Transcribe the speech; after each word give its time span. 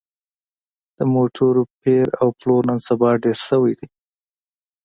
د 0.97 0.99
موټرو 1.13 1.63
پېر 1.81 2.07
او 2.21 2.27
پلور 2.39 2.61
نن 2.69 2.79
سبا 2.87 3.09
ډېر 3.23 3.37
شوی 3.47 3.73
دی 3.79 3.87